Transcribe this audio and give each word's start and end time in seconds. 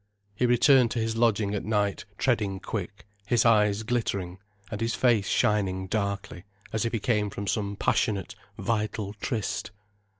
He 0.33 0.47
returned 0.47 0.89
to 0.89 0.99
his 0.99 1.15
lodging 1.15 1.53
at 1.53 1.63
night 1.63 2.05
treading 2.17 2.59
quick, 2.59 3.05
his 3.27 3.45
eyes 3.45 3.83
glittering, 3.83 4.39
and 4.71 4.81
his 4.81 4.95
face 4.95 5.27
shining 5.27 5.85
darkly 5.85 6.43
as 6.73 6.85
if 6.85 6.91
he 6.91 6.99
came 6.99 7.29
from 7.29 7.45
some 7.45 7.75
passionate, 7.75 8.33
vital 8.57 9.13
tryst. 9.21 9.69